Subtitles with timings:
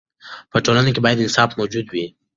[0.51, 2.05] په ټولنه کې باید انصاف موجود وي.